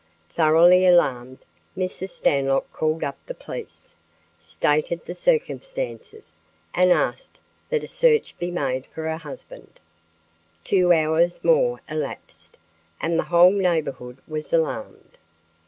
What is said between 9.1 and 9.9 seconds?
husband.